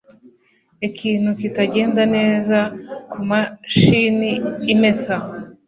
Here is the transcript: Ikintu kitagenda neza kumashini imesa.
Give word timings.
Ikintu 0.87 1.29
kitagenda 1.41 2.01
neza 2.15 2.57
kumashini 3.11 4.31
imesa. 4.73 5.15